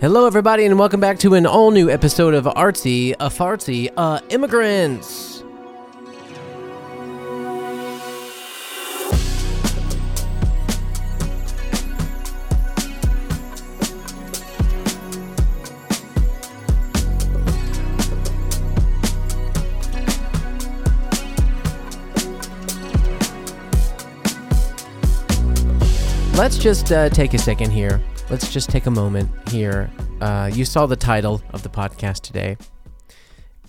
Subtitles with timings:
[0.00, 4.18] Hello, everybody, and welcome back to an all new episode of Artsy, a Fartsy, uh,
[4.30, 5.42] Immigrants.
[26.38, 28.00] Let's just uh, take a second here.
[28.30, 29.90] Let's just take a moment here.
[30.20, 32.56] Uh, you saw the title of the podcast today,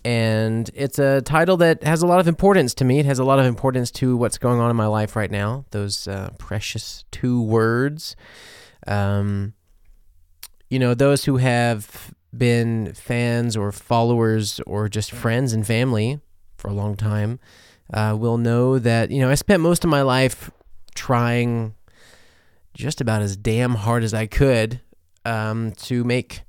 [0.05, 2.99] and it's a title that has a lot of importance to me.
[2.99, 5.65] It has a lot of importance to what's going on in my life right now.
[5.71, 8.15] Those uh, precious two words.
[8.85, 9.53] Um,
[10.69, 16.19] you know, those who have been fans or followers or just friends and family
[16.57, 17.39] for a long time
[17.91, 20.51] uh, will know that, you know, I spent most of my life
[20.93, 21.73] trying
[22.73, 24.81] just about as damn hard as I could
[25.25, 26.41] um, to make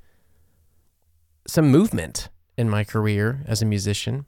[1.47, 4.27] some movement in my career as a musician.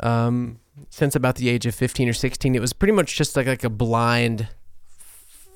[0.00, 3.46] Um, since about the age of 15 or 16, it was pretty much just like,
[3.46, 4.48] like a blind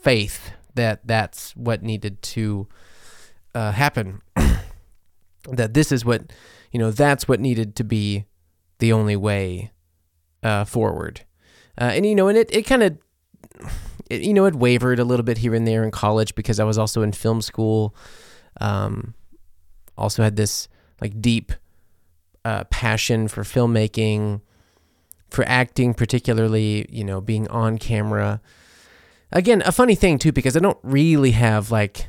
[0.03, 2.67] faith that that's what needed to
[3.55, 4.21] uh, happen.
[5.49, 6.33] that this is what,
[6.73, 8.27] you know, that's what needed to be
[8.79, 9.71] the only way
[10.43, 11.23] uh, forward.
[11.81, 12.99] Uh, and, you know, and it, it kind of
[14.13, 16.65] it, you know, it wavered a little bit here and there in college because I
[16.65, 17.95] was also in film school.
[18.61, 19.15] Um,
[19.97, 20.69] also had this
[21.01, 21.53] like deep
[22.45, 24.43] uh, passion for filmmaking,
[25.31, 28.41] for acting, particularly, you know, being on camera.
[29.33, 32.09] Again, a funny thing too, because I don't really have like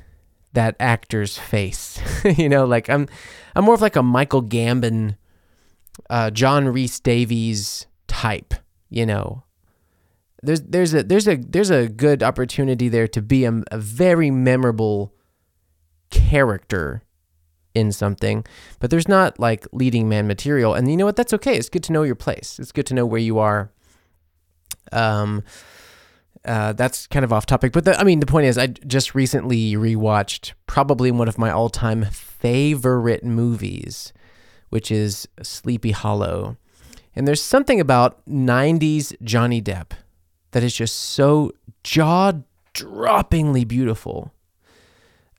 [0.51, 1.99] that actor's face.
[2.37, 3.07] you know, like I'm,
[3.55, 5.15] I'm more of like a Michael Gambon,
[6.09, 8.53] uh, John Rhys Davies type.
[8.89, 9.43] You know,
[10.43, 14.29] there's there's a there's a there's a good opportunity there to be a, a very
[14.29, 15.13] memorable
[16.11, 17.03] character
[17.73, 18.45] in something,
[18.79, 20.75] but there's not like leading man material.
[20.75, 21.15] And you know what?
[21.15, 21.57] That's okay.
[21.57, 22.59] It's good to know your place.
[22.59, 23.71] It's good to know where you are.
[24.91, 25.43] Um,
[26.45, 29.15] uh, that's kind of off topic, but the, I mean, the point is, I just
[29.15, 34.11] recently rewatched probably one of my all-time favorite movies,
[34.69, 36.57] which is Sleepy Hollow.
[37.15, 39.91] And there's something about '90s Johnny Depp
[40.53, 41.51] that is just so
[41.83, 44.31] jaw-droppingly beautiful.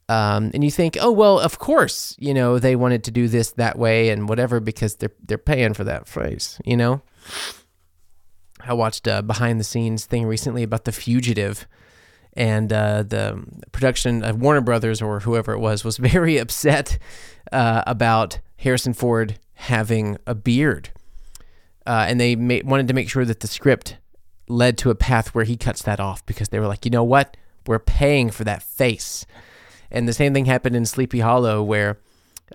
[0.08, 3.52] Um, and you think, oh well, of course, you know they wanted to do this
[3.52, 7.00] that way and whatever because they're they're paying for that phrase, you know.
[8.60, 11.66] I watched a behind the scenes thing recently about The Fugitive,
[12.34, 13.42] and uh, the
[13.72, 16.98] production of Warner Brothers or whoever it was was very upset
[17.50, 20.90] uh, about Harrison Ford having a beard,
[21.86, 23.96] uh, and they ma- wanted to make sure that the script
[24.48, 27.04] led to a path where he cuts that off because they were like, you know
[27.04, 29.26] what, we're paying for that face.
[29.90, 31.98] And the same thing happened in Sleepy Hollow, where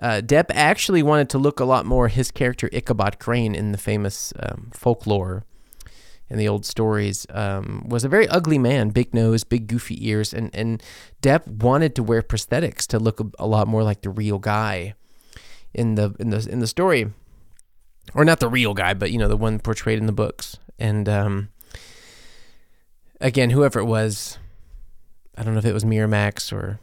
[0.02, 3.78] uh, Depp actually wanted to look a lot more his character Ichabod Crane in the
[3.78, 5.46] famous um, folklore
[6.30, 10.34] in the old stories um, was a very ugly man, big nose, big goofy ears,
[10.34, 10.84] and and
[11.22, 14.94] Depp wanted to wear prosthetics to look a, a lot more like the real guy
[15.74, 17.12] in the in the in the story,
[18.14, 20.58] or not the real guy, but you know the one portrayed in the books.
[20.78, 21.50] And um,
[23.22, 24.38] again, whoever it was,
[25.38, 26.80] I don't know if it was Miramax or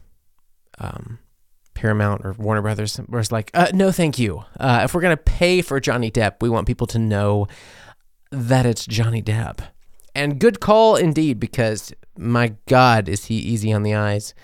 [0.78, 1.18] um,
[1.74, 4.44] Paramount or Warner Brothers, was like, uh, no, thank you.
[4.58, 7.46] Uh, if we're gonna pay for Johnny Depp, we want people to know
[8.30, 9.60] that it's Johnny Depp.
[10.14, 14.34] And good call indeed, because my God, is he easy on the eyes.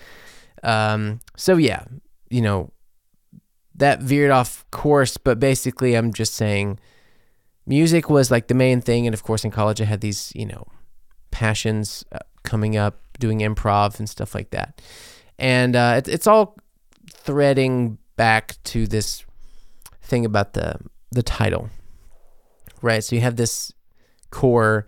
[0.61, 1.85] Um, so yeah,
[2.29, 2.71] you know,
[3.75, 6.79] that veered off course, but basically, I'm just saying
[7.65, 9.07] music was like the main thing.
[9.07, 10.67] And of course, in college, I had these, you know,
[11.33, 14.79] passions uh, coming up, doing improv and stuff like that.
[15.39, 16.55] And uh, it, it's all
[17.09, 19.25] threading back to this
[20.01, 20.75] thing about the
[21.11, 21.69] the title,
[22.81, 23.03] right?
[23.03, 23.73] So you have this
[24.29, 24.85] core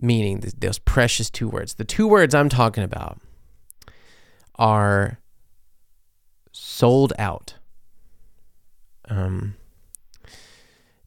[0.00, 1.74] meaning, those precious two words.
[1.74, 3.20] The two words I'm talking about
[4.54, 5.18] are
[6.52, 7.54] sold out.
[9.08, 9.56] Um,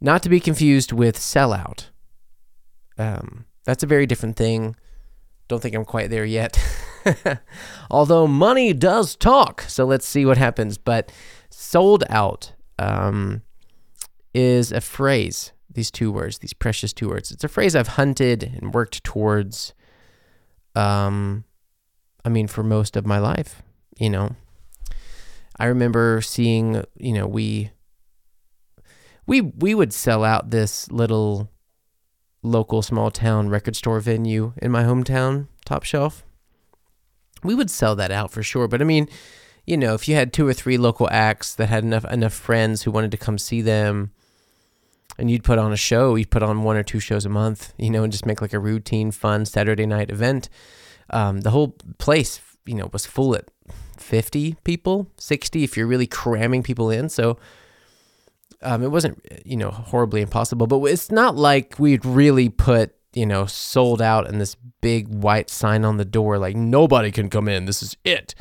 [0.01, 1.87] not to be confused with sellout.
[2.97, 4.75] Um, that's a very different thing.
[5.47, 6.57] Don't think I'm quite there yet.
[7.91, 10.77] Although money does talk, so let's see what happens.
[10.77, 11.11] But
[11.49, 13.41] sold out um,
[14.33, 15.51] is a phrase.
[15.71, 17.31] These two words, these precious two words.
[17.31, 19.73] It's a phrase I've hunted and worked towards.
[20.75, 21.45] Um,
[22.23, 23.63] I mean, for most of my life,
[23.97, 24.35] you know.
[25.59, 27.71] I remember seeing, you know, we
[29.25, 31.49] we we would sell out this little
[32.43, 36.23] local small town record store venue in my hometown, Top Shelf.
[37.43, 39.09] We would sell that out for sure, but I mean,
[39.65, 42.83] you know, if you had two or three local acts that had enough enough friends
[42.83, 44.11] who wanted to come see them,
[45.17, 47.73] and you'd put on a show, you'd put on one or two shows a month,
[47.77, 50.49] you know, and just make like a routine, fun Saturday night event.
[51.09, 53.49] Um, the whole place, you know, was full at
[53.97, 57.09] 50 people, 60 if you're really cramming people in.
[57.09, 57.37] So
[58.63, 63.25] um, it wasn't, you know, horribly impossible, but it's not like we'd really put, you
[63.25, 67.47] know, sold out and this big white sign on the door like nobody can come
[67.47, 67.65] in.
[67.65, 68.35] This is it.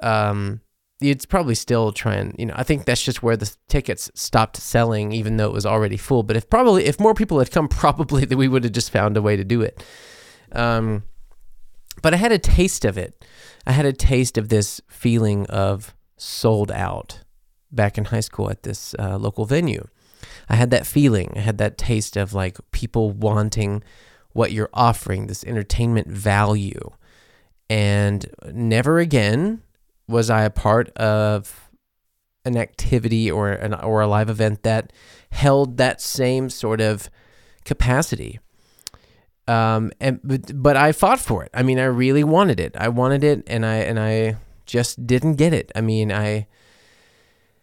[0.00, 0.60] Um,
[1.00, 4.56] you'd probably still try and you know i think that's just where the tickets stopped
[4.56, 7.68] selling even though it was already full but if probably if more people had come
[7.68, 9.84] probably that we would have just found a way to do it
[10.52, 11.02] um,
[12.02, 13.24] but i had a taste of it
[13.66, 17.20] i had a taste of this feeling of sold out
[17.70, 19.86] back in high school at this uh, local venue
[20.48, 23.82] i had that feeling i had that taste of like people wanting
[24.32, 26.90] what you're offering this entertainment value
[27.70, 29.62] and never again
[30.08, 31.70] was I a part of
[32.44, 34.92] an activity or an or a live event that
[35.30, 37.10] held that same sort of
[37.64, 38.40] capacity.
[39.46, 41.50] Um, and but, but I fought for it.
[41.54, 42.74] I mean, I really wanted it.
[42.76, 44.36] I wanted it, and I and I
[44.66, 45.70] just didn't get it.
[45.76, 46.46] I mean, I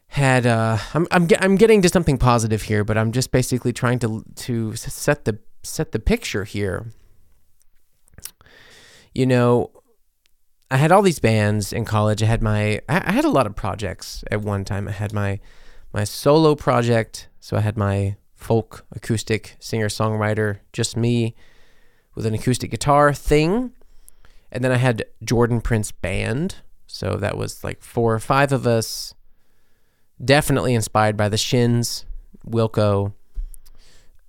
[0.08, 4.00] had uh, I'm I'm I'm getting to something positive here, but I'm just basically trying
[4.00, 6.88] to to set the set the picture here.
[9.14, 9.72] You know,
[10.70, 12.22] I had all these bands in college.
[12.22, 14.88] I had my I had a lot of projects at one time.
[14.88, 15.40] I had my
[15.94, 21.36] my solo project, so I had my folk acoustic singer songwriter, just me
[22.14, 23.72] with an acoustic guitar thing.
[24.52, 26.58] And then I had Jordan Prince band.
[26.88, 29.15] So that was like four or five of us.
[30.24, 32.06] Definitely inspired by the Shins,
[32.48, 33.14] Wilco,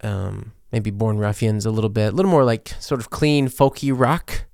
[0.03, 3.93] um, maybe Born Ruffians a little bit, a little more like sort of clean folky
[3.97, 4.47] rock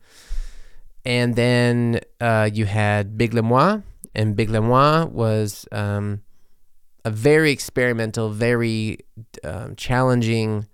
[1.04, 3.82] and then uh, you had Big Lemois,
[4.14, 6.22] and Big Lemois was um,
[7.04, 8.98] a very experimental, very
[9.42, 10.66] um, challenging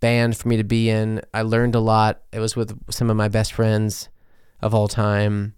[0.00, 1.20] band for me to be in.
[1.32, 2.22] I learned a lot.
[2.32, 4.08] It was with some of my best friends
[4.60, 5.54] of all time.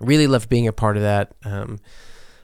[0.00, 1.34] Really loved being a part of that.
[1.44, 1.78] Um,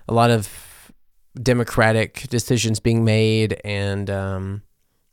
[0.08, 0.92] a lot of
[1.40, 4.62] democratic decisions being made and um,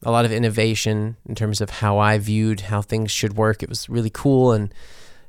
[0.03, 3.63] a lot of innovation in terms of how I viewed how things should work.
[3.63, 4.73] It was really cool and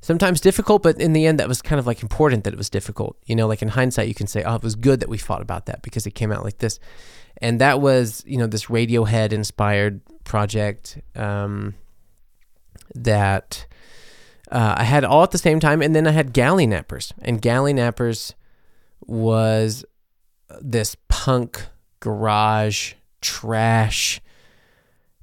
[0.00, 2.68] sometimes difficult, but in the end, that was kind of like important that it was
[2.68, 3.16] difficult.
[3.24, 5.42] You know, like in hindsight, you can say, oh, it was good that we fought
[5.42, 6.78] about that because it came out like this.
[7.38, 11.74] And that was, you know, this Radiohead inspired project um,
[12.94, 13.66] that
[14.50, 15.82] uh, I had all at the same time.
[15.82, 17.12] And then I had Galley Nappers.
[17.22, 18.34] And Galley Nappers
[19.06, 19.84] was
[20.60, 21.66] this punk
[22.00, 24.20] garage trash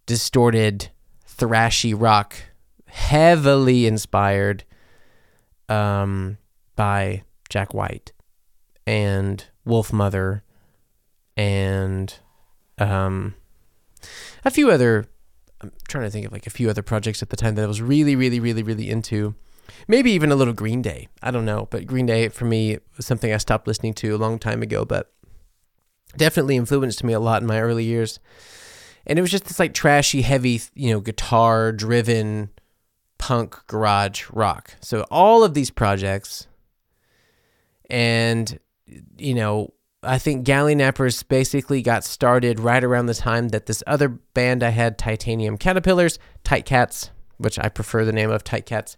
[0.05, 0.89] distorted
[1.27, 2.35] thrashy rock
[2.85, 4.63] heavily inspired
[5.67, 6.37] um,
[6.75, 8.11] by Jack White
[8.87, 10.41] and Wolfmother
[11.37, 12.13] and
[12.77, 13.35] um,
[14.43, 15.05] a few other.
[15.61, 17.67] I'm trying to think of like a few other projects at the time that I
[17.67, 19.35] was really, really, really, really into.
[19.87, 21.07] Maybe even a little Green Day.
[21.21, 24.17] I don't know, but Green Day for me was something I stopped listening to a
[24.17, 25.11] long time ago, but
[26.17, 28.19] definitely influenced me a lot in my early years.
[29.05, 32.49] And it was just this like trashy, heavy, you know, guitar driven
[33.17, 34.75] punk garage rock.
[34.81, 36.47] So all of these projects,
[37.89, 38.59] and
[39.17, 43.83] you know, I think Galley Nappers basically got started right around the time that this
[43.85, 48.65] other band I had, Titanium Caterpillars, Tight Cats, which I prefer the name of Tight
[48.65, 48.95] Cats,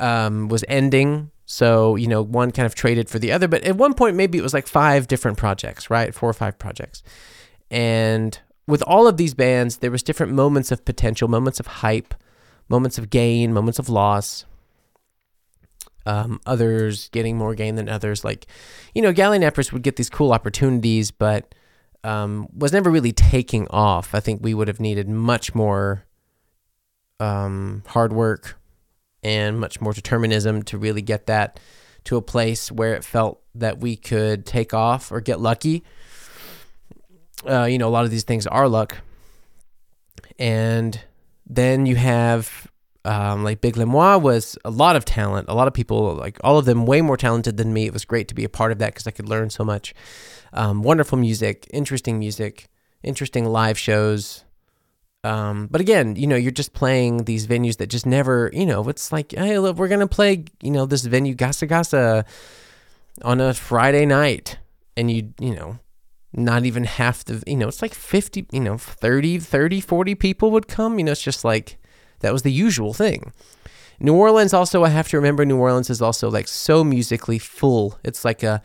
[0.00, 1.30] um, was ending.
[1.44, 3.48] So, you know, one kind of traded for the other.
[3.48, 6.14] But at one point, maybe it was like five different projects, right?
[6.14, 7.02] Four or five projects.
[7.70, 12.14] And with all of these bands, there was different moments of potential, moments of hype,
[12.68, 14.44] moments of gain, moments of loss.
[16.04, 18.24] Um, others getting more gain than others.
[18.24, 18.46] Like,
[18.94, 21.54] you know, galley nappers would get these cool opportunities, but
[22.02, 24.14] um, was never really taking off.
[24.14, 26.04] I think we would have needed much more
[27.20, 28.58] um, hard work
[29.22, 31.60] and much more determinism to really get that
[32.04, 35.84] to a place where it felt that we could take off or get lucky.
[37.48, 38.98] Uh, you know, a lot of these things are luck.
[40.38, 41.00] And
[41.46, 42.68] then you have
[43.04, 46.58] um, like Big Lemois was a lot of talent, a lot of people, like all
[46.58, 47.86] of them, way more talented than me.
[47.86, 49.94] It was great to be a part of that because I could learn so much.
[50.52, 52.68] Um, wonderful music, interesting music,
[53.02, 54.44] interesting live shows.
[55.24, 58.88] Um, but again, you know, you're just playing these venues that just never, you know,
[58.88, 62.26] it's like, hey, look, we're gonna play, you know, this venue Gasa Gasa
[63.22, 64.58] on a Friday night,
[64.96, 65.78] and you, you know,
[66.32, 70.50] not even half the you know it's like 50 you know 30 30 40 people
[70.50, 71.76] would come you know it's just like
[72.20, 73.34] that was the usual thing
[74.02, 78.00] New Orleans also I have to remember New Orleans is also like so musically full.
[78.02, 78.60] It's like a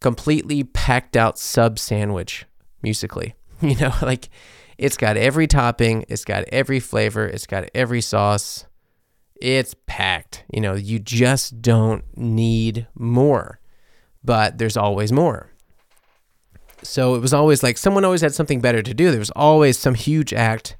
[0.00, 2.44] completely packed out sub sandwich
[2.82, 3.34] musically.
[3.62, 4.28] You know, like
[4.78, 8.66] it's got every topping, it's got every flavor, it's got every sauce.
[9.40, 10.44] It's packed.
[10.52, 13.60] You know, you just don't need more.
[14.22, 15.50] But there's always more.
[16.82, 19.10] So it was always like someone always had something better to do.
[19.10, 20.76] There was always some huge act.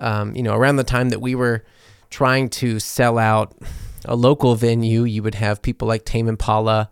[0.00, 1.64] Um, you know, around the time that we were
[2.08, 3.54] trying to sell out
[4.04, 6.90] a local venue, you would have people like Tame Impala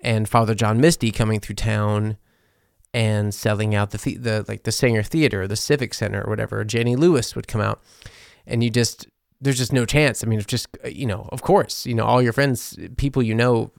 [0.00, 2.16] and Father John Misty coming through town
[2.96, 6.64] and selling out the, the like the Saenger Theater, the Civic Center, or whatever.
[6.64, 7.82] Jenny Lewis would come out,
[8.46, 9.06] and you just
[9.40, 10.24] there's just no chance.
[10.24, 13.34] I mean, it's just you know, of course, you know, all your friends, people you
[13.34, 13.70] know,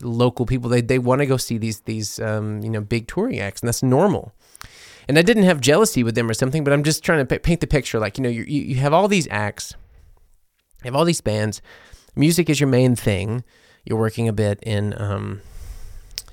[0.00, 3.38] local people, they they want to go see these these um, you know big touring
[3.38, 4.32] acts, and that's normal.
[5.08, 7.60] And I didn't have jealousy with them or something, but I'm just trying to paint
[7.60, 7.98] the picture.
[7.98, 9.74] Like you know, you you have all these acts
[10.82, 11.60] you have all these bands.
[12.16, 13.44] Music is your main thing.
[13.84, 15.42] You're working a bit in, um,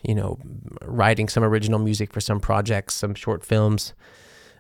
[0.04, 0.38] you know,
[0.82, 3.94] writing some original music for some projects, some short films,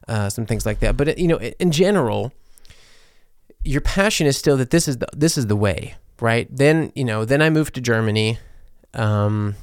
[0.08, 0.98] uh, some things like that.
[0.98, 2.32] But you know, in general,
[3.64, 6.48] your passion is still that this is the this is the way, right?
[6.50, 8.40] Then you know, then I moved to Germany.
[8.94, 9.56] Um,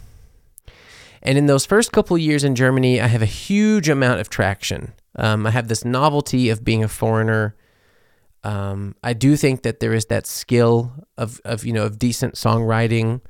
[1.23, 4.93] and in those first couple years in Germany, I have a huge amount of traction.
[5.17, 7.55] Um, I have this novelty of being a foreigner
[8.45, 12.35] um, I do think that there is that skill of, of you know of decent
[12.35, 13.23] songwriting.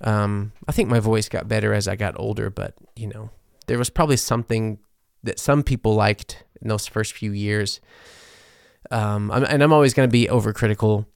[0.00, 3.30] Um, I think my voice got better as I got older, but you know
[3.66, 4.78] there was probably something
[5.22, 7.80] that some people liked in those first few years.
[8.90, 11.06] Um, I'm, and I'm always going to be overcritical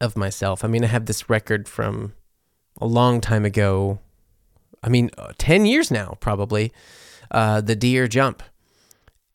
[0.00, 0.64] of myself.
[0.64, 2.14] I mean, I have this record from
[2.80, 4.00] a long time ago.
[4.82, 6.72] I mean, uh, ten years now, probably.
[7.30, 8.42] Uh, the Deer Jump,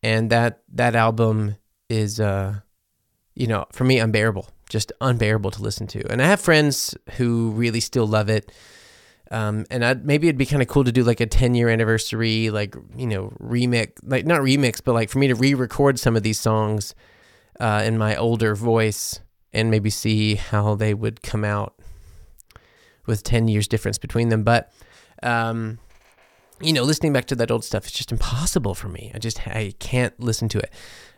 [0.03, 1.55] and that that album
[1.89, 2.59] is uh
[3.35, 6.11] you know for me unbearable just unbearable to listen to.
[6.11, 8.51] And i have friends who really still love it.
[9.31, 11.69] Um, and I'd, maybe it'd be kind of cool to do like a 10 year
[11.69, 16.15] anniversary like you know remix like not remix but like for me to re-record some
[16.15, 16.95] of these songs
[17.59, 19.19] uh, in my older voice
[19.53, 21.75] and maybe see how they would come out
[23.05, 24.43] with 10 years difference between them.
[24.43, 24.71] But
[25.21, 25.79] um,
[26.61, 29.11] you know listening back to that old stuff it's just impossible for me.
[29.13, 30.73] I just i can't listen to it.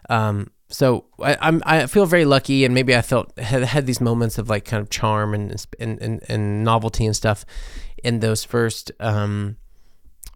[0.10, 4.01] Um, so I, I'm I feel very lucky, and maybe I felt had, had these
[4.01, 7.45] moments of like kind of charm and and and, and novelty and stuff
[8.03, 9.57] in those first um,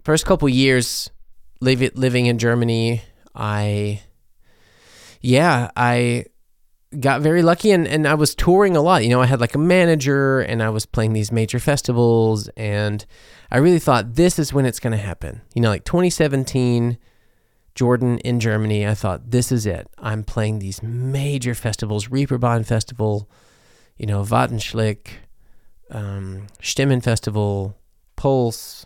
[0.04, 1.10] first couple years
[1.62, 3.02] living living in Germany.
[3.34, 4.02] I
[5.22, 6.26] yeah I
[7.00, 9.04] got very lucky and, and I was touring a lot.
[9.04, 13.06] You know, I had like a manager and I was playing these major festivals and
[13.52, 15.42] I really thought this is when it's going to happen.
[15.54, 16.98] You know, like 2017
[17.76, 19.88] Jordan in Germany, I thought, this is it.
[19.98, 23.30] I'm playing these major festivals, Reeperbahn Festival,
[23.98, 25.08] you know, Watt en Schlick,
[25.92, 27.78] um, Stimmen Festival,
[28.16, 28.86] Pulse,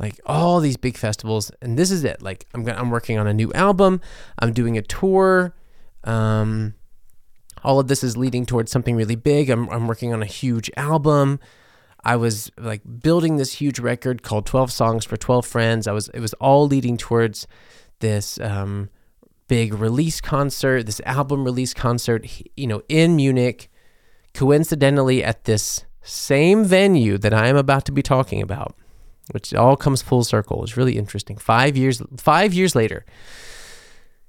[0.00, 1.52] like all these big festivals.
[1.62, 2.20] And this is it.
[2.20, 4.00] Like I'm, I'm working on a new album.
[4.40, 5.54] I'm doing a tour.
[6.02, 6.74] Um,
[7.62, 9.50] all of this is leading towards something really big.
[9.50, 11.38] I'm, I'm working on a huge album.
[12.02, 15.86] I was like building this huge record called 12 Songs for 12 Friends.
[15.86, 17.46] I was, it was all leading towards
[18.00, 18.90] this um,
[19.48, 22.26] big release concert, this album release concert,
[22.56, 23.70] you know, in Munich,
[24.34, 28.76] coincidentally at this same venue that I am about to be talking about,
[29.32, 30.62] which all comes full circle.
[30.62, 31.36] It's really interesting.
[31.36, 33.04] Five years, five years later.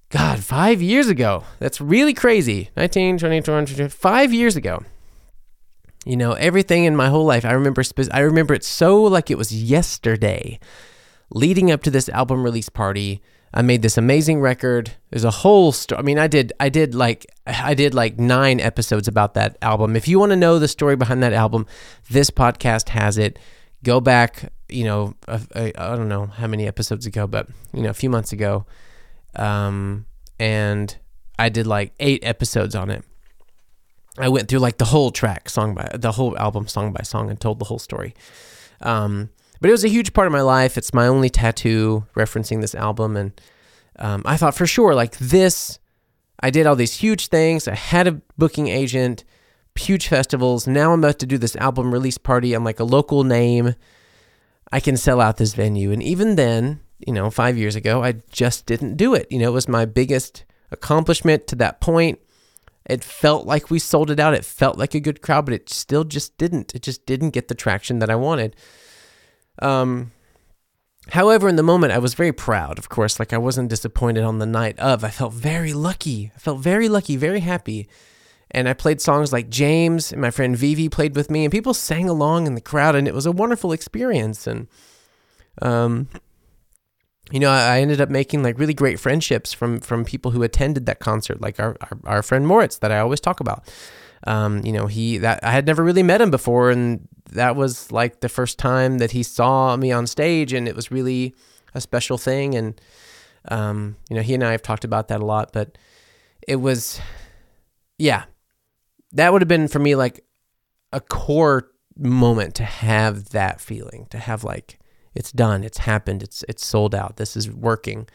[0.09, 1.43] God, five years ago.
[1.59, 2.69] That's really crazy.
[2.75, 4.83] 19, 20, 20, five years ago.
[6.03, 9.37] You know, everything in my whole life, I remember, I remember it so like it
[9.37, 10.59] was yesterday,
[11.29, 13.21] leading up to this album release party
[13.53, 14.93] I made this amazing record.
[15.09, 15.99] There's a whole story.
[15.99, 19.95] I mean, I did, I did like, I did like nine episodes about that album.
[19.95, 21.65] If you want to know the story behind that album,
[22.09, 23.37] this podcast has it.
[23.83, 27.95] Go back, you know, I, don't know how many episodes ago, but you know, a
[27.95, 28.65] few months ago,
[29.35, 30.05] um,
[30.39, 30.95] and
[31.39, 33.03] I did like eight episodes on it.
[34.17, 37.29] I went through like the whole track, song by the whole album, song by song,
[37.29, 38.13] and told the whole story.
[38.81, 39.29] Um,
[39.61, 40.77] but it was a huge part of my life.
[40.77, 43.15] It's my only tattoo referencing this album.
[43.15, 43.41] And
[43.99, 45.79] um, I thought for sure, like this,
[46.39, 47.67] I did all these huge things.
[47.67, 49.23] I had a booking agent,
[49.75, 50.65] huge festivals.
[50.65, 52.53] Now I'm about to do this album release party.
[52.53, 53.75] I'm like a local name.
[54.71, 55.91] I can sell out this venue.
[55.91, 59.27] And even then, you know, five years ago, I just didn't do it.
[59.29, 62.19] You know, it was my biggest accomplishment to that point.
[62.85, 64.33] It felt like we sold it out.
[64.33, 66.73] It felt like a good crowd, but it still just didn't.
[66.73, 68.55] It just didn't get the traction that I wanted.
[69.61, 70.11] Um,
[71.09, 73.19] however, in the moment, I was very proud, of course.
[73.19, 75.03] Like, I wasn't disappointed on the night of.
[75.03, 76.31] I felt very lucky.
[76.35, 77.87] I felt very lucky, very happy.
[78.51, 81.73] and I played songs like James and my friend Vivi played with me and people
[81.73, 84.67] sang along in the crowd and it was a wonderful experience and
[85.61, 86.09] um
[87.31, 90.85] you know, I ended up making like really great friendships from from people who attended
[90.87, 93.71] that concert, like our our, our friend Moritz that I always talk about.
[94.27, 97.91] Um, you know, he that I had never really met him before, and that was
[97.91, 101.35] like the first time that he saw me on stage, and it was really
[101.73, 102.55] a special thing.
[102.55, 102.79] And
[103.49, 105.77] um, you know, he and I have talked about that a lot, but
[106.47, 106.99] it was,
[107.97, 108.25] yeah,
[109.13, 110.23] that would have been for me like
[110.93, 114.79] a core moment to have that feeling, to have like
[115.13, 117.17] it's done, it's happened, it's it's sold out.
[117.17, 118.07] This is working.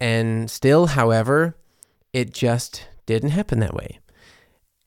[0.00, 1.56] And still, however,
[2.12, 4.00] it just didn't happen that way.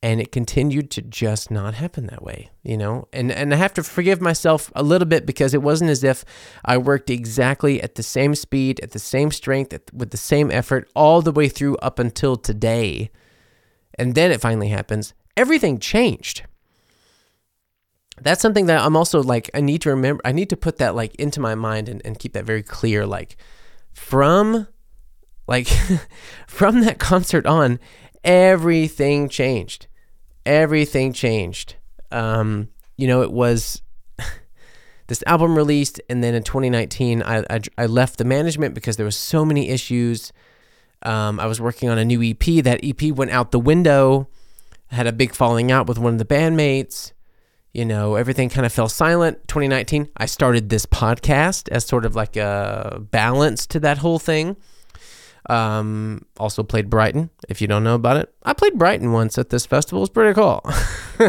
[0.05, 3.07] And it continued to just not happen that way, you know?
[3.11, 6.23] And and I have to forgive myself a little bit because it wasn't as if
[6.63, 10.51] I worked exactly at the same speed, at the same strength, at, with the same
[10.51, 13.09] effort all the way through up until today.
[13.97, 15.15] And then it finally happens.
[15.35, 16.43] Everything changed
[18.21, 20.95] that's something that I'm also like, I need to remember, I need to put that
[20.95, 23.05] like into my mind and, and keep that very clear.
[23.05, 23.37] Like
[23.91, 24.67] from,
[25.47, 25.67] like,
[26.47, 27.79] from that concert on,
[28.23, 29.87] everything changed.
[30.45, 31.75] Everything changed.
[32.11, 33.81] Um, you know, it was
[35.07, 39.05] this album released, and then in 2019, I, I, I left the management because there
[39.05, 40.31] was so many issues.
[41.03, 42.63] Um, I was working on a new EP.
[42.63, 44.29] That EP went out the window.
[44.91, 47.11] I had a big falling out with one of the bandmates
[47.75, 49.49] you know, everything kind of fell silent.
[49.49, 54.55] 2019, I started this podcast as sort of like a balance to that whole thing.
[55.49, 57.29] Um, also played Brighton.
[57.47, 60.03] If you don't know about it, I played Brighton once at this festival.
[60.03, 60.61] It's pretty cool.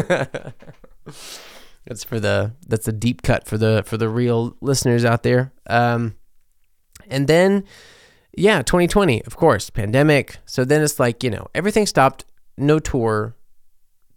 [1.85, 5.53] that's for the that's a deep cut for the for the real listeners out there.
[5.67, 6.15] Um,
[7.09, 7.63] and then,
[8.35, 10.37] yeah, 2020, of course, pandemic.
[10.45, 12.25] So then it's like you know everything stopped.
[12.57, 13.35] No tour.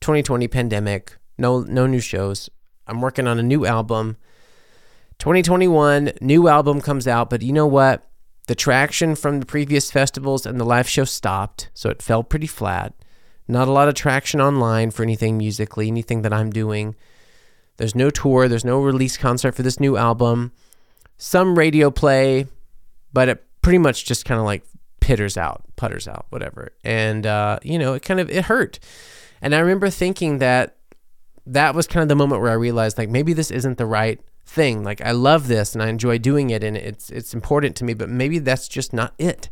[0.01, 2.51] 2020 pandemic no no new shows.
[2.87, 4.17] I'm working on a new album.
[5.19, 8.07] 2021, new album comes out, but you know what?
[8.51, 12.49] The traction from the previous festivals and the live show stopped, so it fell pretty
[12.49, 12.93] flat.
[13.47, 16.97] Not a lot of traction online for anything musically, anything that I'm doing.
[17.77, 20.51] There's no tour, there's no release concert for this new album.
[21.17, 22.49] Some radio play,
[23.13, 24.65] but it pretty much just kind of like
[24.99, 26.73] pitters out, putters out, whatever.
[26.83, 28.81] And uh, you know, it kind of it hurt.
[29.41, 30.75] And I remember thinking that
[31.47, 34.21] that was kind of the moment where I realized like maybe this isn't the right
[34.51, 34.83] thing.
[34.83, 37.95] Like I love this and I enjoy doing it and it's it's important to me,
[37.95, 39.49] but maybe that's just not it.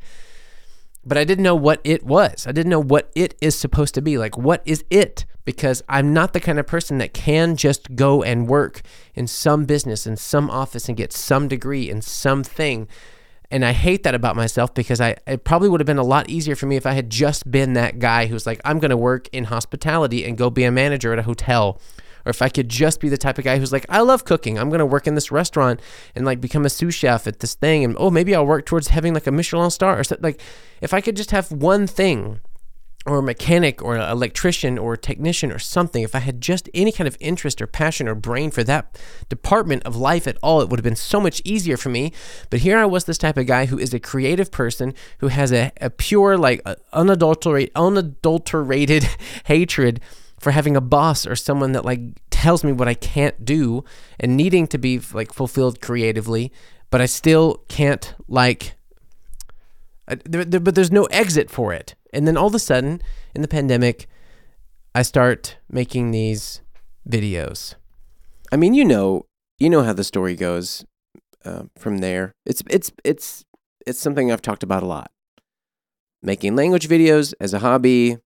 [1.04, 2.46] But I didn't know what it was.
[2.46, 4.18] I didn't know what it is supposed to be.
[4.18, 5.24] Like what is it?
[5.44, 8.82] Because I'm not the kind of person that can just go and work
[9.14, 12.88] in some business in some office and get some degree in something
[13.50, 16.28] and I hate that about myself because I it probably would have been a lot
[16.28, 18.96] easier for me if I had just been that guy who's like, I'm going to
[18.96, 21.80] work in hospitality and go be a manager at a hotel.
[22.26, 24.59] Or if I could just be the type of guy who's like, I love cooking.
[24.59, 25.81] I'm going to work in this restaurant
[26.14, 27.85] and like become a sous chef at this thing.
[27.85, 30.22] And oh, maybe I'll work towards having like a Michelin star or something.
[30.22, 30.40] Like,
[30.81, 32.40] if I could just have one thing
[33.07, 36.68] or a mechanic or an electrician or a technician or something, if I had just
[36.74, 40.61] any kind of interest or passion or brain for that department of life at all,
[40.61, 42.12] it would have been so much easier for me.
[42.50, 45.52] But here I was, this type of guy who is a creative person who has
[45.52, 46.61] a, a pure, like,
[46.92, 49.09] unadulterated, unadulterated
[49.44, 50.00] hatred
[50.38, 53.85] for having a boss or someone that like tells me what I can't do
[54.20, 56.53] and needing to be like fulfilled creatively,
[56.90, 58.77] but I still can't like.
[60.07, 61.94] Uh, there, there, but there's no exit for it.
[62.12, 63.03] And then all of a sudden,
[63.35, 64.07] in the pandemic,
[64.94, 66.62] I start making these
[67.09, 67.74] videos.
[68.51, 69.27] I mean, you know,
[69.59, 70.85] you know how the story goes
[71.44, 72.33] uh, from there.
[72.46, 73.44] It's it's it's
[73.87, 75.11] it's something I've talked about a lot.
[76.22, 78.18] Making language videos as a hobby,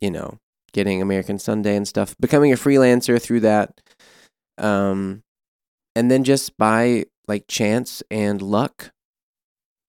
[0.00, 0.38] you know,
[0.76, 3.80] getting American Sunday and stuff, becoming a freelancer through that,
[4.58, 5.22] um,
[5.96, 8.92] and then just by like chance and luck,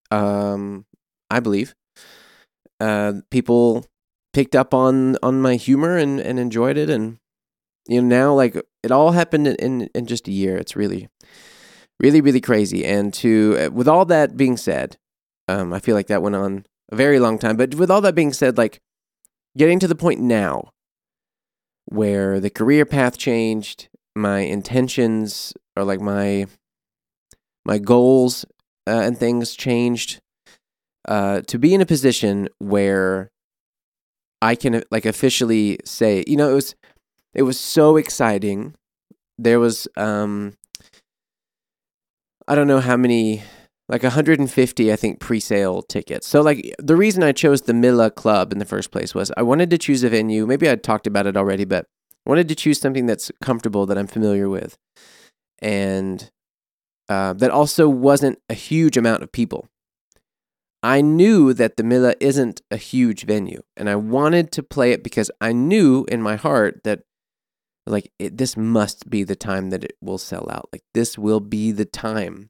[0.09, 0.85] um,
[1.29, 1.75] I believe
[2.79, 3.85] uh, people
[4.33, 7.17] picked up on on my humor and and enjoyed it, and
[7.87, 10.55] you know now like it all happened in in just a year.
[10.57, 11.09] It's really,
[11.99, 12.85] really, really crazy.
[12.85, 14.97] And to uh, with all that being said,
[15.49, 17.57] um, I feel like that went on a very long time.
[17.57, 18.79] But with all that being said, like
[19.57, 20.71] getting to the point now
[21.87, 26.47] where the career path changed, my intentions or like my
[27.65, 28.45] my goals
[28.87, 30.21] uh, and things changed
[31.07, 33.29] uh, to be in a position where
[34.41, 36.75] I can like officially say, you know, it was
[37.33, 38.75] it was so exciting.
[39.37, 40.57] There was um
[42.47, 43.43] I don't know how many
[43.89, 46.27] like 150 i think pre-sale tickets.
[46.27, 49.41] So like the reason i chose the milla club in the first place was i
[49.41, 50.45] wanted to choose a venue.
[50.45, 51.85] Maybe i talked about it already but
[52.25, 54.77] i wanted to choose something that's comfortable that i'm familiar with
[55.59, 56.31] and
[57.09, 59.69] uh, that also wasn't a huge amount of people.
[60.83, 65.03] I knew that the milla isn't a huge venue and i wanted to play it
[65.03, 67.01] because i knew in my heart that
[67.87, 70.69] like it, this must be the time that it will sell out.
[70.71, 72.49] Like this will be the time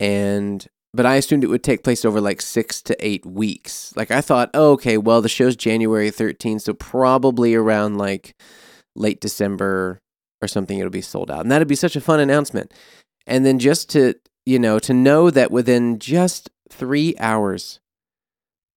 [0.00, 3.92] and but I assumed it would take place over like six to eight weeks.
[3.96, 8.36] Like I thought, oh, okay, well the show's January 13th, so probably around like
[8.94, 9.98] late December
[10.40, 12.72] or something, it'll be sold out, and that'd be such a fun announcement.
[13.26, 14.14] And then just to
[14.46, 17.80] you know to know that within just three hours,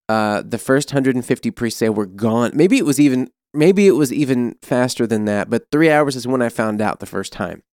[0.10, 2.52] uh, the first 150 pre-sale were gone.
[2.54, 6.28] Maybe it was even maybe it was even faster than that, but three hours is
[6.28, 7.64] when I found out the first time.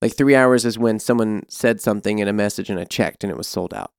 [0.00, 3.30] Like three hours is when someone said something in a message and I checked and
[3.30, 3.92] it was sold out.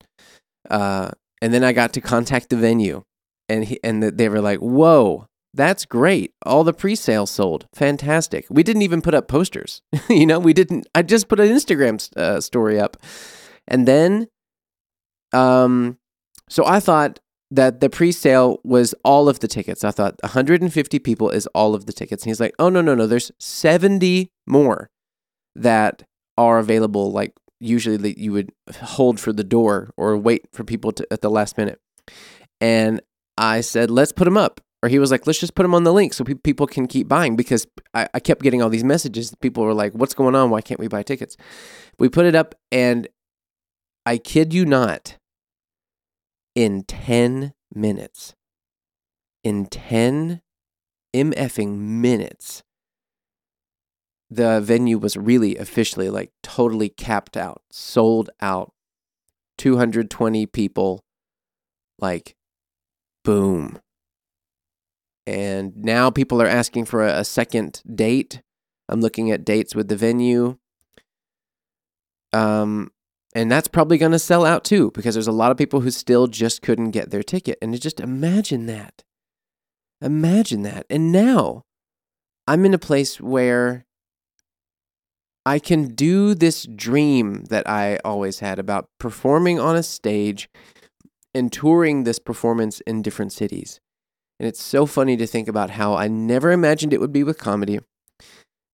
[0.69, 3.03] Uh, and then I got to contact the venue
[3.49, 6.31] and he, and they were like, "Whoa, that's great!
[6.45, 10.39] All the pre-sales sold, fantastic." We didn't even put up posters, you know.
[10.39, 10.88] We didn't.
[10.95, 12.95] I just put an Instagram uh, story up,
[13.67, 14.27] and then,
[15.33, 15.97] um,
[16.47, 17.19] so I thought
[17.51, 19.83] that the pre-sale was all of the tickets.
[19.83, 22.93] I thought 150 people is all of the tickets, and he's like, "Oh no, no,
[22.95, 23.07] no!
[23.07, 24.89] There's 70 more."
[25.59, 26.03] That
[26.37, 30.91] are available like usually that you would hold for the door or wait for people
[30.93, 31.79] to at the last minute.
[32.61, 33.01] And
[33.37, 34.61] I said, let's put them up.
[34.81, 36.87] Or he was like, let's just put them on the link so pe- people can
[36.87, 39.35] keep buying because I, I kept getting all these messages.
[39.41, 40.49] People were like, what's going on?
[40.49, 41.35] Why can't we buy tickets?
[41.97, 43.07] We put it up, and
[44.05, 45.17] I kid you not,
[46.55, 48.35] in 10 minutes,
[49.43, 50.41] in 10
[51.13, 52.63] MFing minutes,
[54.29, 58.73] the venue was really officially like totally capped out, sold out.
[59.57, 61.03] 220 people,
[61.99, 62.35] like,
[63.25, 63.77] boom.
[65.27, 68.41] And now people are asking for a, a second date.
[68.87, 70.57] I'm looking at dates with the venue.
[72.31, 72.91] Um,
[73.35, 75.91] and that's probably going to sell out too because there's a lot of people who
[75.91, 77.57] still just couldn't get their ticket.
[77.61, 79.03] And just imagine that.
[80.01, 80.85] Imagine that.
[80.89, 81.65] And now
[82.47, 83.85] I'm in a place where
[85.49, 90.47] I can do this dream that I always had about performing on a stage
[91.33, 93.79] and touring this performance in different cities.
[94.39, 97.39] And it's so funny to think about how I never imagined it would be with
[97.39, 97.79] comedy,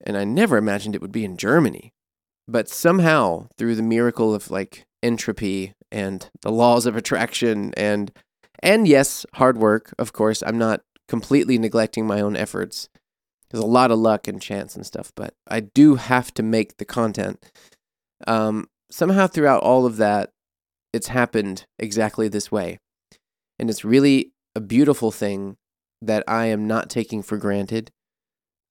[0.05, 1.93] and I never imagined it would be in Germany.
[2.45, 8.11] But somehow, through the miracle of like entropy and the laws of attraction and
[8.59, 12.89] and yes, hard work, of course, I'm not completely neglecting my own efforts
[13.49, 16.77] there's a lot of luck and chance and stuff, but I do have to make
[16.77, 17.43] the content.
[18.27, 20.31] Um, somehow throughout all of that,
[20.93, 22.79] it's happened exactly this way.
[23.59, 25.57] And it's really a beautiful thing
[26.01, 27.91] that I am not taking for granted,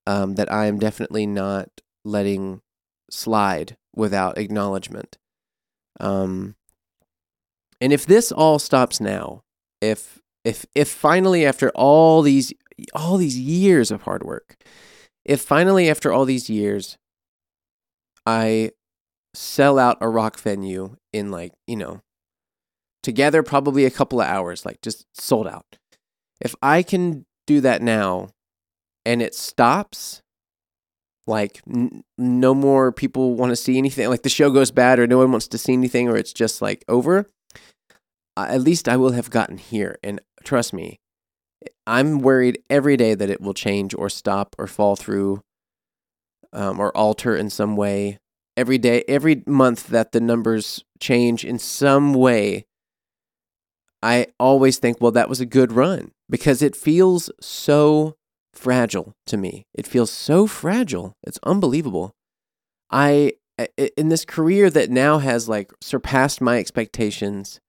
[0.07, 1.69] um, that I am definitely not
[2.03, 2.61] letting
[3.09, 5.17] slide without acknowledgement.
[5.99, 6.55] Um,
[7.79, 9.43] and if this all stops now,
[9.81, 12.53] if if if finally after all these
[12.93, 14.55] all these years of hard work.
[15.23, 16.97] If finally, after all these years,
[18.25, 18.71] I
[19.33, 22.01] sell out a rock venue in like, you know,
[23.03, 25.77] together probably a couple of hours, like just sold out.
[26.41, 28.29] If I can do that now
[29.05, 30.21] and it stops,
[31.27, 35.07] like n- no more people want to see anything, like the show goes bad or
[35.07, 37.29] no one wants to see anything or it's just like over,
[38.37, 39.97] at least I will have gotten here.
[40.03, 40.99] And trust me,
[41.87, 45.41] I'm worried every day that it will change or stop or fall through
[46.53, 48.17] um, or alter in some way.
[48.57, 52.65] Every day, every month that the numbers change in some way,
[54.01, 58.15] I always think, well, that was a good run because it feels so
[58.53, 59.65] fragile to me.
[59.73, 61.13] It feels so fragile.
[61.23, 62.13] It's unbelievable.
[62.89, 63.33] I,
[63.97, 67.59] in this career that now has like surpassed my expectations,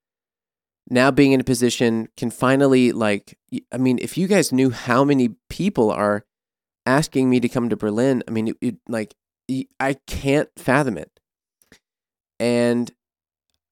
[0.88, 3.38] now being in a position can finally like
[3.72, 6.24] i mean if you guys knew how many people are
[6.84, 9.14] asking me to come to berlin i mean it, it, like
[9.80, 11.10] i can't fathom it.
[12.38, 12.90] And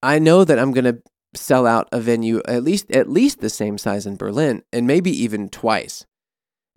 [0.02, 1.02] i know that i'm going to
[1.34, 5.10] sell out a venue at least at least the same size in berlin and maybe
[5.10, 6.06] even twice.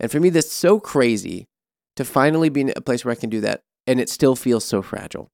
[0.00, 1.46] And for me that's so crazy
[1.96, 4.64] to finally be in a place where i can do that and it still feels
[4.64, 5.30] so fragile.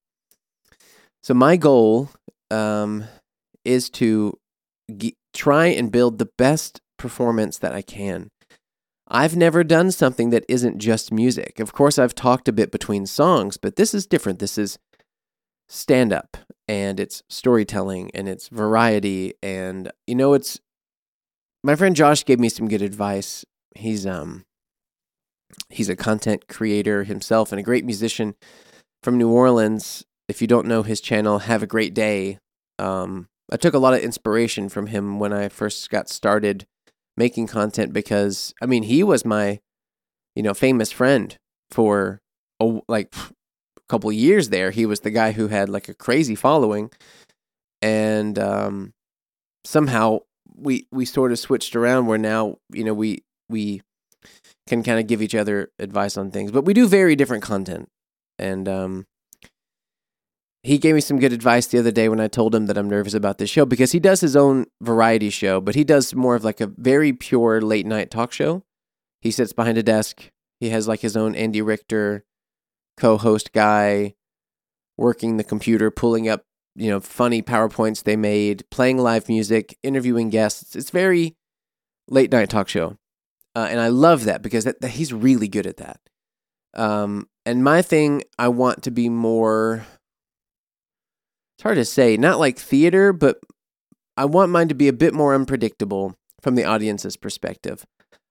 [1.24, 2.10] So my goal
[2.50, 3.04] um,
[3.64, 4.38] is to
[5.32, 8.30] try and build the best performance that I can.
[9.08, 11.60] I've never done something that isn't just music.
[11.60, 14.38] Of course, I've talked a bit between songs, but this is different.
[14.38, 14.78] This is
[15.68, 16.36] stand up
[16.68, 20.60] and it's storytelling and it's variety and you know it's
[21.62, 23.44] my friend Josh gave me some good advice.
[23.74, 24.44] He's um
[25.70, 28.34] he's a content creator himself and a great musician
[29.02, 30.04] from New Orleans.
[30.28, 32.38] If you don't know his channel, have a great day.
[32.78, 36.66] Um I took a lot of inspiration from him when I first got started
[37.16, 39.60] making content because I mean, he was my
[40.34, 41.36] you know, famous friend
[41.70, 42.20] for
[42.60, 46.34] a, like a couple years there, he was the guy who had like a crazy
[46.34, 46.90] following,
[47.80, 48.92] and um,
[49.64, 50.20] somehow
[50.56, 53.82] we we sort of switched around where now you know we we
[54.66, 57.88] can kind of give each other advice on things, but we do very different content,
[58.38, 59.06] and um,
[60.64, 62.88] he gave me some good advice the other day when I told him that I'm
[62.88, 66.34] nervous about this show because he does his own variety show, but he does more
[66.34, 68.64] of like a very pure late night talk show.
[69.20, 70.30] He sits behind a desk.
[70.60, 72.24] He has like his own Andy Richter
[72.96, 74.14] co-host guy
[74.96, 80.30] working the computer, pulling up, you know, funny PowerPoints they made, playing live music, interviewing
[80.30, 80.74] guests.
[80.74, 81.36] It's very
[82.08, 82.96] late night talk show.
[83.54, 86.00] Uh, and I love that because that, that he's really good at that.
[86.72, 89.84] Um, and my thing, I want to be more.
[91.56, 93.38] It's hard to say, not like theater, but
[94.16, 97.84] I want mine to be a bit more unpredictable from the audience's perspective.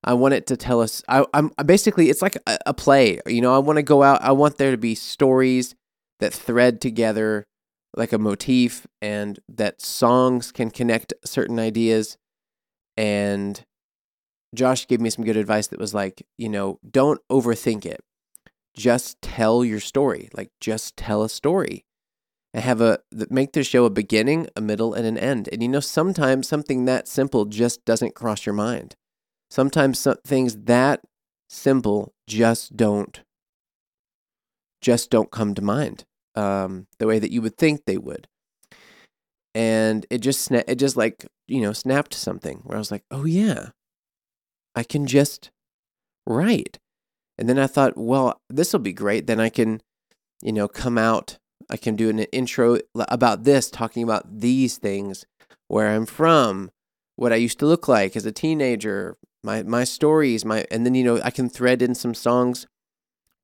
[0.04, 1.02] I want it to tell us.
[1.08, 3.20] I, am basically it's like a, a play.
[3.26, 4.22] You know, I want to go out.
[4.22, 5.76] I want there to be stories
[6.20, 7.46] that thread together
[7.96, 12.18] like a motif, and that songs can connect certain ideas.
[12.98, 13.64] And
[14.56, 18.02] Josh gave me some good advice that was like, you know, don't overthink it.
[18.76, 20.30] Just tell your story.
[20.34, 21.86] Like, just tell a story
[22.54, 25.50] and have a make the show a beginning, a middle, and an end.
[25.52, 28.96] And you know, sometimes something that simple just doesn't cross your mind.
[29.50, 31.02] Sometimes some things that
[31.50, 33.22] simple just don't
[34.82, 38.28] just don't come to mind um, the way that you would think they would.
[39.56, 43.04] And it just sna- it just like you know snapped something where I was like,
[43.12, 43.70] oh yeah,
[44.76, 45.52] I can just
[46.26, 46.80] write.
[47.38, 49.28] And then I thought, well, this will be great.
[49.28, 49.82] Then I can,
[50.42, 51.38] you know, come out.
[51.74, 55.26] I can do an intro about this, talking about these things,
[55.68, 56.70] where I'm from,
[57.16, 60.94] what I used to look like as a teenager, my my stories, my and then
[60.94, 62.68] you know I can thread in some songs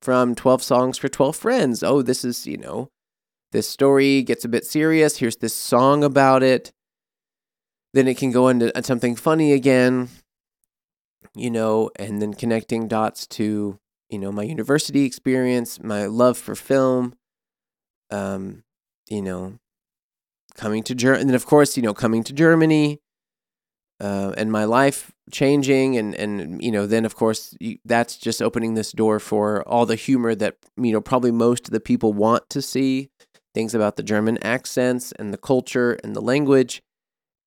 [0.02, 1.84] from 12 songs for 12 friends.
[1.84, 2.89] Oh, this is, you know,
[3.52, 5.18] this story gets a bit serious.
[5.18, 6.72] Here's this song about it.
[7.94, 10.10] Then it can go into uh, something funny again,
[11.36, 16.54] you know, and then connecting dots to, you know, my university experience, my love for
[16.54, 17.15] film,
[18.12, 18.63] um,
[19.10, 19.60] you know,
[20.56, 23.00] coming to Germany, and then of course, you know, coming to Germany,
[24.02, 28.41] uh, and my life changing and and you know then of course you, that's just
[28.41, 32.13] opening this door for all the humor that you know probably most of the people
[32.13, 33.10] want to see
[33.54, 36.82] things about the german accents and the culture and the language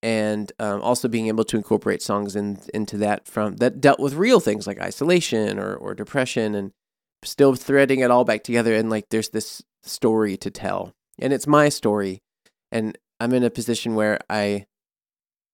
[0.05, 4.15] and um, also being able to incorporate songs in, into that from that dealt with
[4.15, 6.73] real things like isolation or, or depression and
[7.25, 11.47] still threading it all back together and like there's this story to tell and it's
[11.47, 12.21] my story
[12.71, 14.65] and i'm in a position where i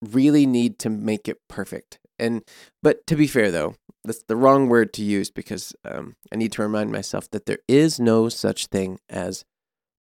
[0.03, 1.99] really need to make it perfect.
[2.19, 2.43] And
[2.83, 6.53] but to be fair though, that's the wrong word to use because um, I need
[6.53, 9.45] to remind myself that there is no such thing as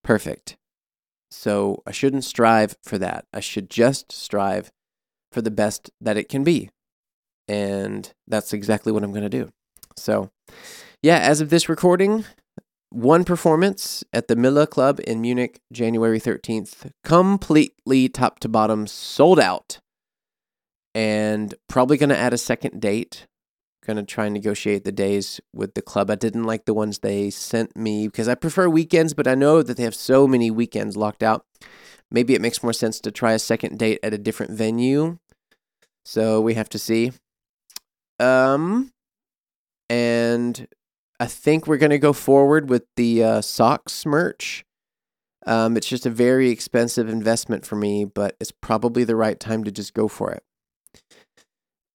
[0.02, 0.56] perfect.
[1.30, 3.26] So I shouldn't strive for that.
[3.32, 4.70] I should just strive
[5.30, 6.70] for the best that it can be.
[7.46, 9.50] And that's exactly what I'm going to do.
[9.96, 10.30] So,
[11.02, 12.24] yeah, as of this recording,
[12.90, 19.38] one performance at the Milla Club in Munich, January 13th, completely top to bottom sold
[19.38, 19.78] out
[20.94, 23.26] and probably going to add a second date.
[23.86, 26.10] Going to try and negotiate the days with the club.
[26.10, 29.62] I didn't like the ones they sent me because I prefer weekends, but I know
[29.62, 31.46] that they have so many weekends locked out.
[32.10, 35.18] Maybe it makes more sense to try a second date at a different venue.
[36.04, 37.12] So we have to see.
[38.18, 38.92] Um,
[39.88, 40.66] and
[41.20, 44.64] I think we're going to go forward with the uh, socks merch.
[45.46, 49.64] Um, it's just a very expensive investment for me, but it's probably the right time
[49.64, 50.42] to just go for it.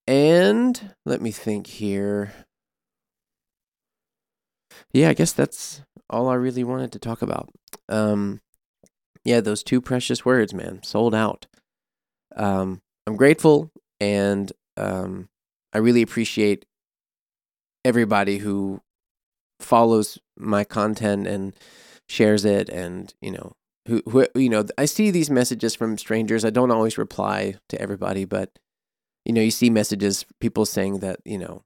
[0.08, 2.34] And let me think here.
[4.92, 7.50] Yeah, I guess that's all I really wanted to talk about.
[7.88, 8.42] Um,
[9.24, 11.46] yeah, those two precious words, man, sold out.
[12.36, 15.30] Um, I'm grateful and um,
[15.72, 16.66] I really appreciate
[17.86, 18.82] everybody who
[19.64, 21.54] follows my content and
[22.10, 23.54] shares it and, you know,
[23.88, 26.46] who, who you know, I see these messages from strangers.
[26.46, 28.50] I don't always reply to everybody, but
[29.26, 31.64] you know, you see messages, people saying that, you know,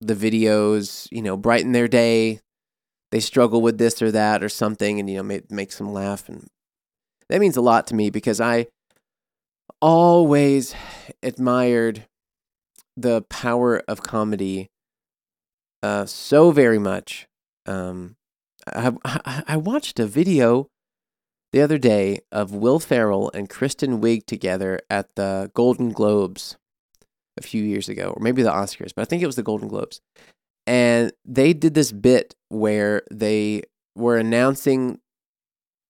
[0.00, 2.40] the videos, you know, brighten their day.
[3.10, 6.28] they struggle with this or that or something, and you know, make, makes them laugh,
[6.28, 6.46] and
[7.28, 8.66] that means a lot to me because I
[9.80, 10.74] always
[11.22, 12.06] admired
[12.96, 14.68] the power of comedy
[15.82, 17.26] uh, so very much.
[17.66, 18.16] Um,
[18.66, 18.92] I,
[19.46, 20.68] I, watched a video
[21.52, 26.56] the other day of Will Ferrell and Kristen Wiig together at the Golden Globes
[27.38, 29.68] a few years ago, or maybe the Oscars, but I think it was the Golden
[29.68, 30.00] Globes.
[30.66, 33.62] And they did this bit where they
[33.96, 35.00] were announcing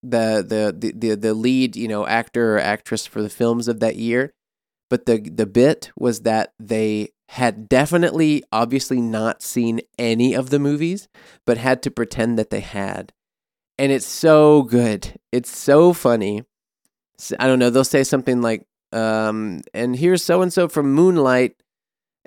[0.03, 3.81] the the the the, the lead, you know, actor or actress for the films of
[3.81, 4.33] that year.
[4.89, 10.59] But the the bit was that they had definitely obviously not seen any of the
[10.59, 11.07] movies,
[11.47, 13.13] but had to pretend that they had.
[13.79, 15.15] And it's so good.
[15.31, 16.43] It's so funny.
[17.39, 21.55] I don't know, they'll say something like um and here's so and so from Moonlight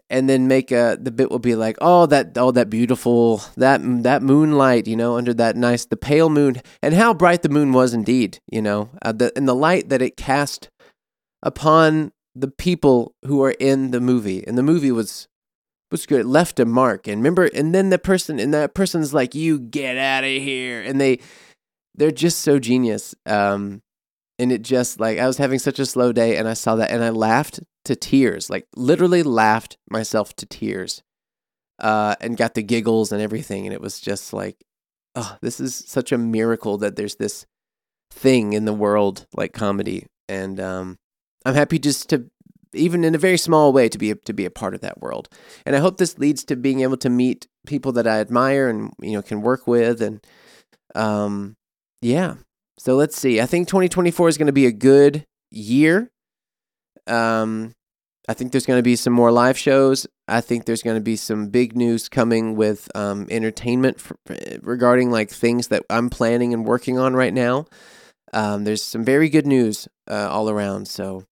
[0.10, 3.82] and then make a the bit will be like oh that oh that beautiful that
[4.04, 7.74] that moonlight you know under that nice the pale moon and how bright the moon
[7.74, 10.70] was indeed you know uh, the and the light that it cast
[11.42, 15.28] upon the people who are in the movie and the movie was
[15.92, 19.14] was good it left a mark and remember and then the person and that person's
[19.14, 21.20] like you get out of here and they
[21.94, 23.84] they're just so genius um
[24.40, 26.92] and it just like I was having such a slow day and I saw that
[26.92, 31.02] and I laughed to tears, like literally laughed myself to tears.
[31.80, 34.64] Uh, and got the giggles and everything and it was just like
[35.16, 37.46] oh, this is such a miracle that there's this
[38.12, 40.98] thing in the world like comedy and um,
[41.46, 42.26] I'm happy just to
[42.76, 45.00] even in a very small way to be a, to be a part of that
[45.00, 45.30] world.
[45.66, 48.92] And I hope this leads to being able to meet people that I admire and
[49.02, 50.26] you know can work with and
[50.96, 51.56] um
[52.02, 52.36] yeah,
[52.78, 53.40] so let's see.
[53.40, 56.12] I think 2024 is going to be a good year.
[57.08, 57.74] Um,
[58.28, 60.08] I think there's going to be some more live shows.
[60.28, 64.18] I think there's going to be some big news coming with um, entertainment for,
[64.62, 67.66] regarding like things that I'm planning and working on right now.
[68.34, 70.88] Um, there's some very good news uh, all around.
[70.88, 71.26] So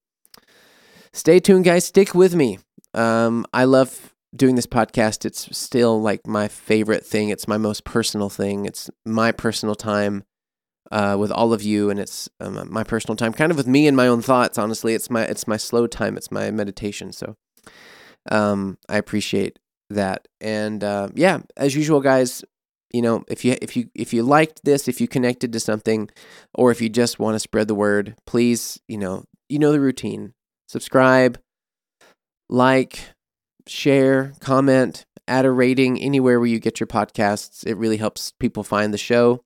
[1.14, 1.86] stay tuned, guys.
[1.86, 2.60] Stick with me.
[2.94, 5.26] Um, I love doing this podcast.
[5.26, 7.30] It's still like my favorite thing.
[7.30, 8.66] It's my most personal thing.
[8.66, 10.24] It's my personal time
[10.92, 13.88] uh, with all of you, and it's um, my personal time, kind of with me
[13.88, 14.58] and my own thoughts.
[14.58, 17.12] Honestly, it's my it's my slow time, it's my meditation.
[17.14, 17.36] So,
[18.30, 19.58] um, I appreciate
[19.90, 22.44] that, and uh, yeah, as usual, guys.
[22.94, 26.10] You know, if you if you if you liked this, if you connected to something,
[26.54, 29.80] or if you just want to spread the word, please, you know, you know the
[29.80, 30.34] routine.
[30.72, 31.38] Subscribe,
[32.50, 33.00] like,
[33.68, 37.66] share, comment, add a rating anywhere where you get your podcasts.
[37.66, 39.42] It really helps people find the show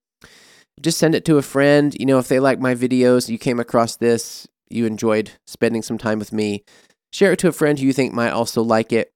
[0.81, 1.95] just send it to a friend.
[1.99, 5.97] You know, if they like my videos, you came across this, you enjoyed spending some
[5.97, 6.63] time with me,
[7.13, 9.11] share it to a friend who you think might also like it.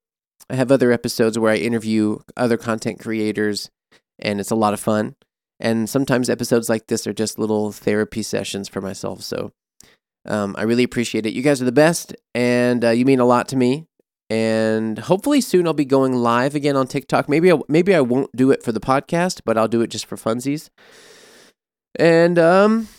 [0.50, 3.69] I have other episodes where I interview other content creators,
[4.17, 5.15] and it's a lot of fun.
[5.60, 9.22] And sometimes episodes like this are just little therapy sessions for myself.
[9.22, 9.52] So
[10.25, 11.34] um, I really appreciate it.
[11.34, 13.86] You guys are the best, and uh, you mean a lot to me.
[14.29, 17.27] And hopefully soon I'll be going live again on TikTok.
[17.27, 20.05] Maybe I, maybe I won't do it for the podcast, but I'll do it just
[20.05, 20.69] for funsies.
[21.97, 22.89] And um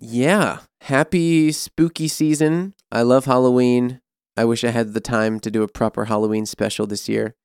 [0.00, 2.74] yeah, happy spooky season.
[2.90, 4.00] I love Halloween.
[4.36, 7.36] I wish I had the time to do a proper Halloween special this year.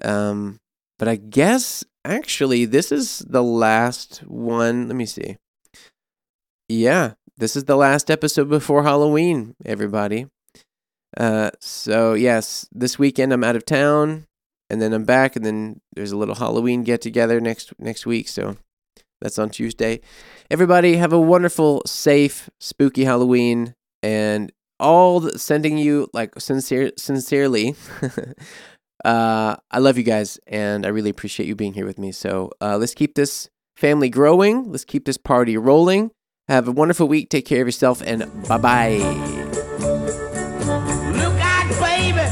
[0.00, 0.60] Um
[1.00, 4.86] but I guess actually this is the last one.
[4.86, 5.36] Let me see.
[6.68, 10.26] Yeah, this is the last episode before Halloween, everybody.
[11.16, 14.26] Uh so yes, this weekend I'm out of town
[14.70, 18.28] and then I'm back and then there's a little Halloween get together next next week,
[18.28, 18.56] so
[19.20, 20.00] that's on Tuesday.
[20.50, 27.74] Everybody have a wonderful, safe, spooky Halloween and all the, sending you like sincere sincerely.
[29.04, 32.12] uh, I love you guys and I really appreciate you being here with me.
[32.12, 34.70] So uh, let's keep this family growing.
[34.70, 36.10] Let's keep this party rolling.
[36.48, 37.30] Have a wonderful week.
[37.30, 38.96] Take care of yourself and bye bye.
[41.16, 42.26] Look out, baby.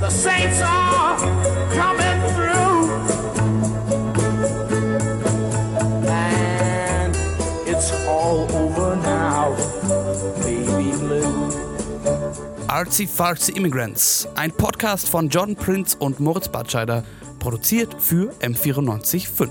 [0.00, 1.18] The Saints are
[1.74, 2.08] coming.
[12.68, 17.02] Artsy Fartsy Immigrants, ein Podcast von John Prince und Moritz Batscheider,
[17.40, 19.48] produziert für M945.